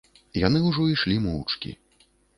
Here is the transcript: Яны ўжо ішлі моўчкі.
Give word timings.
Яны 0.47 0.61
ўжо 0.69 0.85
ішлі 0.93 1.19
моўчкі. 1.27 1.75